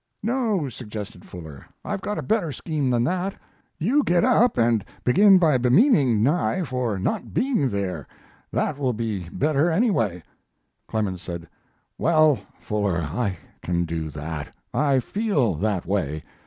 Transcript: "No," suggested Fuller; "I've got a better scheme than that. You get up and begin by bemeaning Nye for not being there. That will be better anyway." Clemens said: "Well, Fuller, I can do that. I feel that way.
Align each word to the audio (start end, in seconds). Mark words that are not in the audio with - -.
"No," 0.23 0.67
suggested 0.67 1.23
Fuller; 1.25 1.63
"I've 1.85 2.01
got 2.01 2.17
a 2.17 2.23
better 2.23 2.51
scheme 2.51 2.89
than 2.89 3.03
that. 3.03 3.35
You 3.77 4.01
get 4.03 4.23
up 4.23 4.57
and 4.57 4.83
begin 5.03 5.37
by 5.37 5.59
bemeaning 5.59 6.23
Nye 6.23 6.63
for 6.63 6.97
not 6.97 7.35
being 7.35 7.69
there. 7.69 8.07
That 8.51 8.79
will 8.79 8.93
be 8.93 9.29
better 9.29 9.69
anyway." 9.69 10.23
Clemens 10.87 11.21
said: 11.21 11.47
"Well, 11.99 12.39
Fuller, 12.59 12.97
I 12.97 13.37
can 13.61 13.85
do 13.85 14.09
that. 14.09 14.51
I 14.73 15.01
feel 15.01 15.53
that 15.53 15.85
way. 15.85 16.23